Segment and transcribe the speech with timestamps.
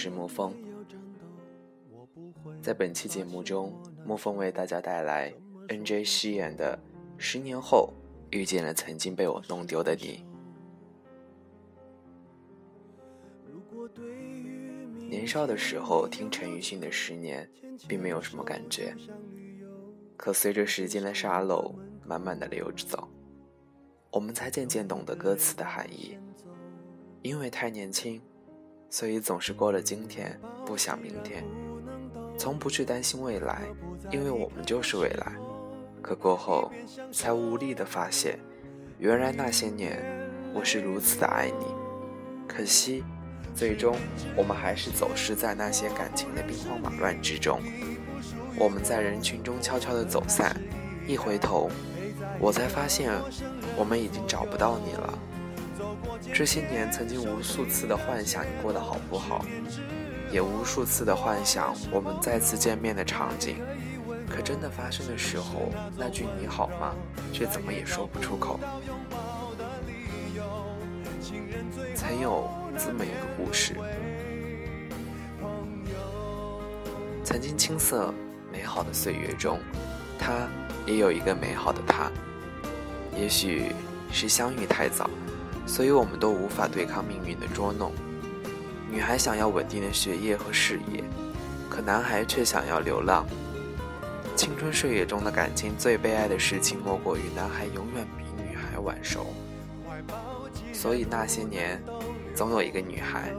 [0.00, 0.54] 是沐风。
[2.62, 5.30] 在本期节目中，沐风为大家带来
[5.68, 6.02] N.J.
[6.02, 6.74] 饰演的
[7.18, 7.92] 《十年后
[8.30, 10.24] 遇见了曾经被我弄丢的你》。
[15.06, 17.46] 年少的时候听陈奕迅的《十年》，
[17.86, 18.96] 并没有什么感觉。
[20.16, 21.74] 可随着时间的沙漏
[22.06, 23.06] 慢慢的流着走，
[24.10, 26.16] 我们才渐渐懂得歌词的含义。
[27.20, 28.18] 因为太年轻，
[28.90, 30.36] 所以总是过了今天
[30.66, 31.44] 不想明天，
[32.36, 33.62] 从不去担心未来，
[34.10, 35.32] 因为我们就是未来。
[36.02, 36.72] 可过后，
[37.12, 38.36] 才无力的发现，
[38.98, 40.02] 原来那些年
[40.52, 41.66] 我是如此的爱你。
[42.48, 43.04] 可惜，
[43.54, 43.96] 最终
[44.36, 47.60] 我们还是走失在那些感情的兵荒马乱之中。
[48.58, 50.56] 我们在人群中悄悄的走散，
[51.06, 51.70] 一回头，
[52.40, 53.12] 我才发现，
[53.76, 55.18] 我们已经找不到你了。
[56.32, 59.44] 这些年，曾经无数次的幻想你过得好不好，
[60.30, 63.56] 也无数次的幻想我们再次见面的场景。
[64.28, 66.94] 可真的发生的时候，那句“你好吗”
[67.32, 68.60] 却怎么也说不出口。
[71.96, 72.48] 曾有
[72.78, 73.74] 这么一个故事：
[77.24, 78.14] 曾经青涩
[78.52, 79.58] 美好的岁月中，
[80.16, 80.48] 他
[80.86, 82.08] 也有一个美好的他。
[83.18, 83.72] 也许
[84.12, 85.10] 是相遇太早。
[85.66, 87.92] 所以我们都无法对抗命运的捉弄。
[88.90, 91.04] 女孩想要稳定的学业和事业，
[91.68, 93.24] 可男孩却想要流浪。
[94.34, 99.26] 青春岁月中的感情最悲哀的事情，莫过于男孩永远比女孩晚熟。
[100.72, 101.80] 所以那些年，
[102.34, 103.32] 总有一个女孩，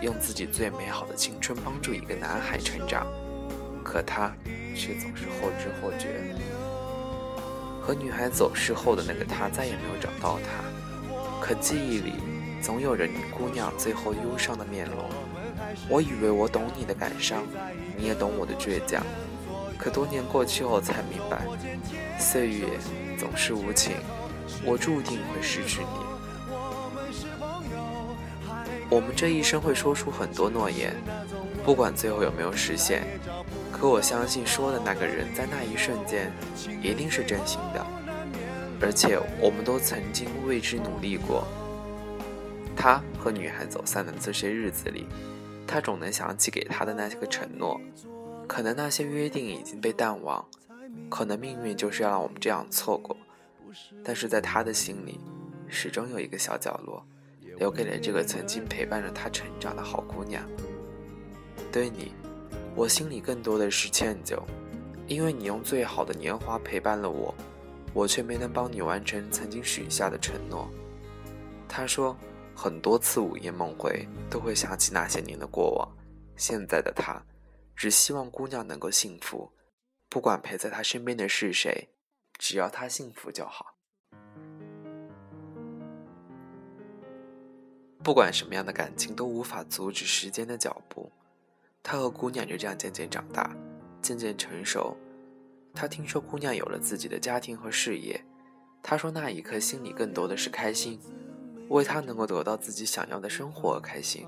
[0.00, 3.06] 用自己最美好的青春帮助一个男孩成长，
[3.84, 4.32] 可他
[4.74, 6.34] 却总是后知后觉。
[7.80, 10.64] 和女孩走失后的那个他，再也没有找到她。
[11.40, 12.14] 可记忆里，
[12.60, 14.96] 总有着你姑娘最后忧伤的面容。
[15.88, 17.42] 我以为我懂你的感伤，
[17.96, 19.02] 你也懂我的倔强。
[19.76, 21.46] 可多年过去后，才明白，
[22.18, 22.66] 岁月
[23.18, 23.92] 总是无情，
[24.64, 26.08] 我注定会失去你。
[28.90, 30.96] 我们这一生会说出很多诺言，
[31.64, 33.06] 不管最后有没有实现，
[33.70, 36.32] 可我相信说的那个人在那一瞬间，
[36.82, 37.86] 一定是真心的。
[38.80, 41.46] 而且我们都曾经为之努力过。
[42.76, 45.06] 他和女孩走散的这些日子里，
[45.66, 47.80] 他总能想起给她的那些个承诺。
[48.46, 50.42] 可能那些约定已经被淡忘，
[51.10, 53.14] 可能命运就是要让我们这样错过。
[54.02, 55.20] 但是在他的心里，
[55.68, 57.04] 始终有一个小角落，
[57.58, 60.42] 留给了这个曾经陪伴着他成长的好姑娘。
[61.70, 62.14] 对你，
[62.74, 64.40] 我心里更多的是歉疚，
[65.06, 67.34] 因为你用最好的年华陪伴了我。
[67.94, 70.68] 我却没能帮你完成曾经许下的承诺。
[71.68, 72.16] 他说，
[72.54, 75.88] 很多次午夜梦回都会想起那些年的过往。
[76.36, 77.20] 现在的他，
[77.74, 79.52] 只希望姑娘能够幸福，
[80.08, 81.88] 不管陪在他身边的是谁，
[82.38, 83.74] 只要他幸福就好。
[88.02, 91.10] 不管什么样的感情都无法阻止时间的脚步。
[91.82, 93.54] 他和姑娘就这样渐渐长大，
[94.00, 94.96] 渐渐成熟。
[95.74, 98.24] 他听说姑娘有了自己的家庭和事业，
[98.82, 100.98] 他说那一刻心里更多的是开心，
[101.68, 104.26] 为她能够得到自己想要的生活而开心。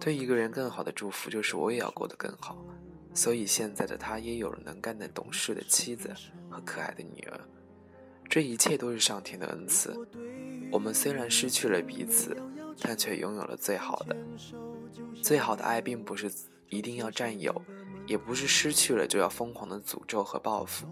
[0.00, 2.58] 对一个人更好的祝福就是我也要过得更好。
[3.14, 6.10] 所以现在的他也有了能干的、懂事的妻子
[6.48, 7.38] 和可爱的女儿，
[8.28, 9.94] 这一切都是上天的恩赐。
[10.70, 12.34] 我们虽然失去了彼此，
[12.80, 14.16] 但却拥有了最好的。
[15.22, 16.32] 最好的爱并不是
[16.70, 17.54] 一定要占有。
[18.06, 20.86] 也不是失去了就要疯狂的诅咒和报复。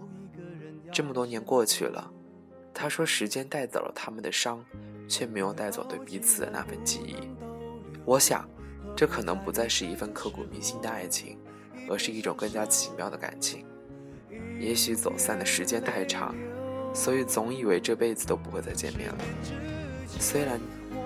[0.91, 2.11] 这么多年过去了，
[2.73, 4.63] 他说时间带走了他们的伤，
[5.07, 7.15] 却没有带走对彼此的那份记忆。
[8.03, 8.49] 我想，
[8.95, 11.37] 这可能不再是一份刻骨铭心的爱情，
[11.89, 13.65] 而是一种更加奇妙的感情。
[14.59, 16.35] 也许走散的时间太长，
[16.93, 19.17] 所以总以为这辈子都不会再见面了。
[20.19, 20.59] 虽然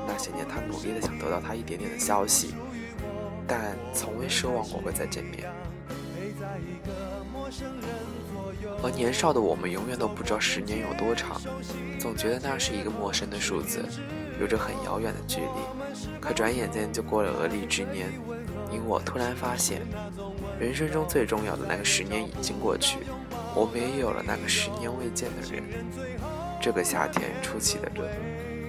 [0.08, 2.54] 那些年他努力的想得到他一点点的消息，
[3.48, 5.52] 但从未奢望过会再见面。
[8.84, 11.42] 而年少的我们永远都不知道十年有多长，
[12.00, 13.84] 总觉得那是一个陌生的数字，
[14.40, 15.48] 有着很遥远的距离。
[16.20, 18.12] 可转眼间就过了而立之年，
[18.70, 19.82] 你我突然发现，
[20.60, 23.00] 人生中最重要的那个十年已经过去，
[23.54, 25.64] 我们也有了那个十年未见的人。
[26.62, 28.08] 这个夏天出奇的热，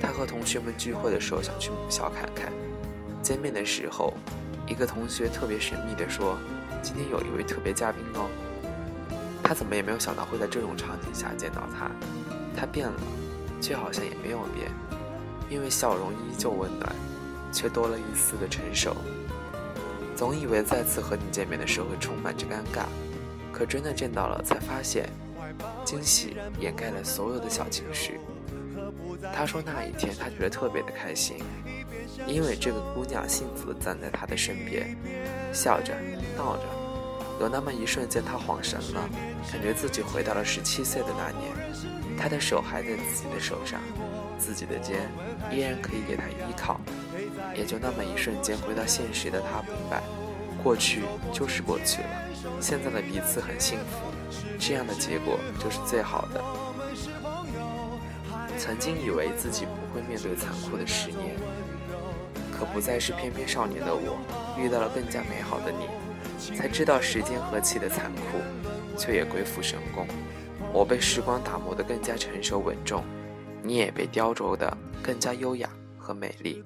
[0.00, 2.52] 他和同学们聚会的时候想去母校看看。
[3.22, 4.12] 见面的时候，
[4.66, 6.38] 一个同学特别神秘地说。
[6.86, 8.30] 今天有一位特别嘉宾哦，
[9.42, 11.90] 他怎么也没有想到会在这种场景下见到他。
[12.56, 12.94] 他变了，
[13.60, 14.70] 却好像也没有变，
[15.50, 16.94] 因为笑容依旧温暖，
[17.52, 18.96] 却多了一丝的成熟。
[20.14, 22.84] 总以为再次和你见面的时候会充满着尴尬，
[23.52, 25.10] 可真的见到了，才发现
[25.84, 28.20] 惊喜掩盖了所有的小情绪。
[29.34, 31.38] 他说那一天他觉得特别的开心，
[32.28, 34.96] 因为这个姑娘幸福的站在他的身边，
[35.52, 35.92] 笑着
[36.36, 36.62] 闹着，
[37.40, 39.08] 有那么一瞬间他恍神了，
[39.52, 41.52] 感觉自己回到了十七岁的那年，
[42.18, 43.80] 他的手还在自己的手上，
[44.38, 45.08] 自己的肩
[45.52, 46.80] 依然可以给他依靠。
[47.54, 50.02] 也就那么一瞬间，回到现实的他明白，
[50.62, 51.02] 过去
[51.32, 52.08] 就是过去了，
[52.60, 54.08] 现在的彼此很幸福，
[54.58, 56.42] 这样的结果就是最好的。
[58.58, 61.36] 曾经以为自己不会面对残酷的十年，
[62.50, 64.18] 可不再是翩翩少年的我，
[64.58, 65.86] 遇到了更加美好的你，
[66.38, 68.38] 才知道时间何其的残酷，
[68.96, 70.06] 却也鬼斧神工。
[70.72, 73.02] 我被时光打磨得更加成熟稳重，
[73.62, 75.68] 你也被雕琢得更加优雅
[75.98, 76.62] 和美丽。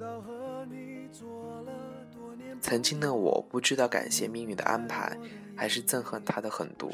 [2.61, 5.17] 曾经的我不知道感谢命运的安排，
[5.57, 6.91] 还是憎恨他的狠毒，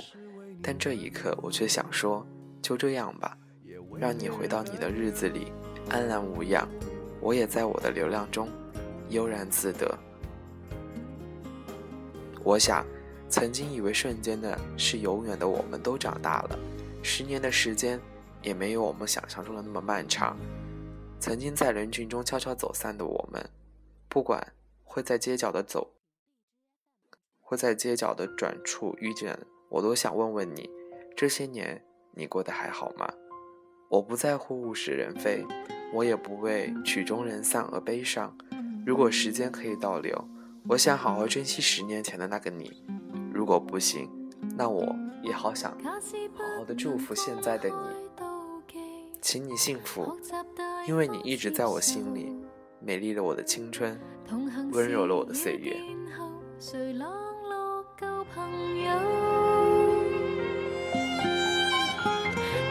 [0.63, 2.27] 但这一刻我却想说，
[2.63, 3.37] 就这样吧，
[3.99, 5.53] 让你回到你的日子里
[5.91, 6.69] 安然无恙，
[7.21, 8.49] 我也在我的流浪中
[9.09, 9.99] 悠然自得。
[12.47, 12.87] 我想，
[13.29, 16.57] 曾经以为瞬间的是永远的，我们都长大了，
[17.03, 18.01] 十年的时间
[18.41, 20.39] 也没有我们想象中的那么漫长。
[21.19, 23.51] 曾经在人群中悄悄走散的我们，
[24.09, 24.53] 不管。
[24.85, 25.93] 会在街角的走，
[27.41, 29.39] 会在街角的转处遇见，
[29.69, 30.71] 我都想问问你，
[31.15, 33.13] 这些年你过得还好吗？
[33.91, 35.45] 我不在乎物是人非，
[35.93, 38.35] 我也不为曲终人散而悲伤。
[38.87, 40.27] 如果时间可以倒流，
[40.69, 42.83] 我想好好珍惜十年前的那个你。
[43.33, 44.11] 如果不行，
[44.57, 44.85] 那我
[45.23, 45.91] 也好想好
[46.59, 47.77] 好的祝福现在的你，
[49.21, 50.19] 请你幸福，
[50.89, 52.33] 因为你一直在我心里，
[52.81, 53.97] 美丽了我的青春。
[54.73, 55.77] 温柔了我的岁月。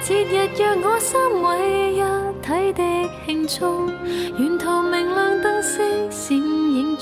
[0.03, 2.01] 节日若我三位一
[2.41, 3.89] 体的庆祝，
[4.37, 6.37] 沿途明亮灯饰闪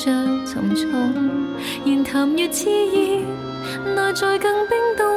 [0.03, 0.11] 着
[0.45, 0.89] 重重，
[1.85, 3.21] 言谈越炽热，
[3.95, 5.07] 内在更冰冻。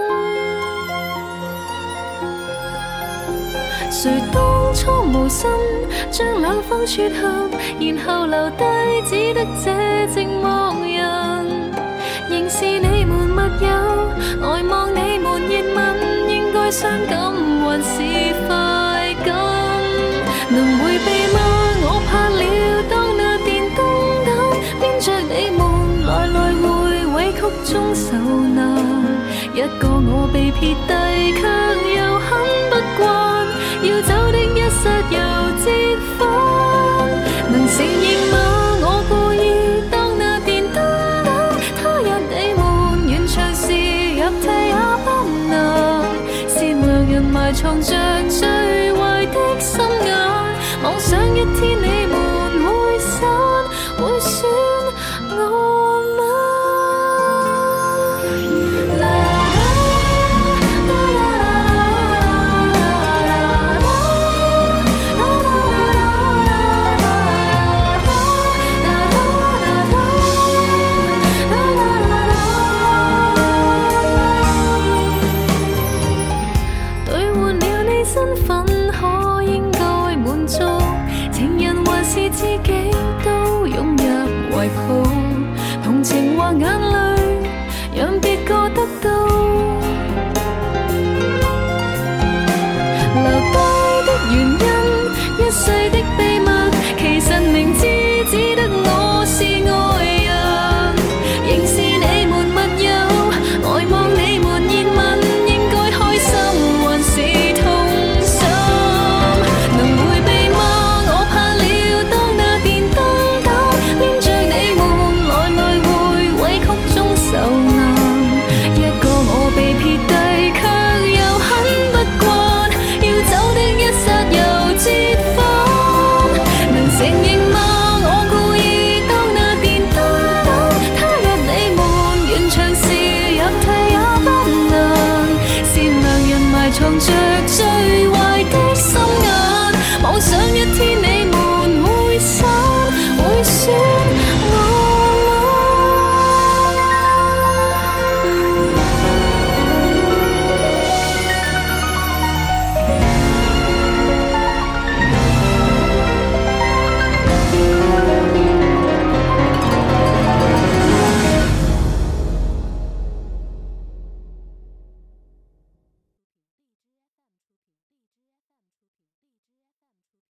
[3.90, 5.50] 谁当初无心
[6.12, 7.50] 将两方撮合，
[7.80, 8.64] 然后留低
[9.06, 9.72] 只得这
[10.14, 10.44] 寂寞
[10.96, 11.02] 人。
[12.30, 13.68] 仍是你们密友，
[14.40, 17.32] 呆望你们热吻，应该伤感
[17.64, 18.35] 还是
[27.64, 28.16] 中受
[28.54, 28.56] 难。
[29.54, 31.42] 一个我被撇低，却
[31.96, 32.28] 又很
[32.70, 33.15] 不惯。